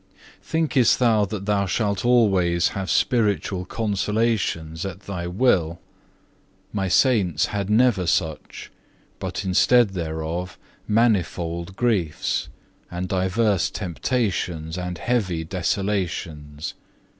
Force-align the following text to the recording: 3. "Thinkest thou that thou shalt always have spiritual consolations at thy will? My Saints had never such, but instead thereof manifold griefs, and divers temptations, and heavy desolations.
3. 0.41 0.41
"Thinkest 0.61 0.97
thou 0.97 1.25
that 1.25 1.45
thou 1.45 1.67
shalt 1.67 2.03
always 2.03 2.69
have 2.69 2.89
spiritual 2.89 3.65
consolations 3.65 4.83
at 4.83 5.01
thy 5.01 5.27
will? 5.27 5.79
My 6.73 6.87
Saints 6.87 7.45
had 7.53 7.69
never 7.69 8.07
such, 8.07 8.71
but 9.19 9.45
instead 9.45 9.89
thereof 9.91 10.57
manifold 10.87 11.75
griefs, 11.75 12.49
and 12.89 13.07
divers 13.07 13.69
temptations, 13.69 14.75
and 14.75 14.97
heavy 14.97 15.43
desolations. 15.43 16.73